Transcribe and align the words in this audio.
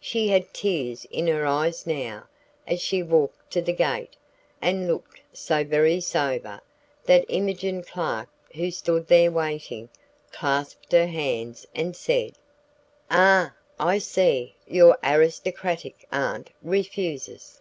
She 0.00 0.28
had 0.28 0.54
tears 0.54 1.04
in 1.10 1.26
her 1.26 1.44
eyes 1.44 1.86
now, 1.86 2.24
as 2.66 2.80
she 2.80 3.02
walked 3.02 3.50
to 3.50 3.60
the 3.60 3.74
gate, 3.74 4.16
and 4.62 4.86
looked 4.88 5.20
so 5.34 5.62
very 5.62 6.00
sober, 6.00 6.62
that 7.04 7.26
Imogen 7.28 7.82
Clark, 7.82 8.30
who 8.54 8.70
stood 8.70 9.08
there 9.08 9.30
waiting, 9.30 9.90
clasped 10.32 10.90
her 10.92 11.06
hands 11.06 11.66
and 11.74 11.94
said: 11.94 12.32
"Ah, 13.10 13.52
I 13.78 13.98
see! 13.98 14.54
Your 14.66 14.96
aristocratic 15.04 16.08
Aunt 16.10 16.48
refuses." 16.62 17.60